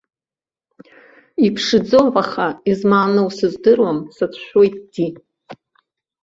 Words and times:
Иԥшӡоуп 1.45 2.15
аха, 2.23 2.47
измааноу 2.69 3.29
сыздыруам, 3.37 3.99
сацәшәоит 4.15 4.75
ди. 4.93 5.07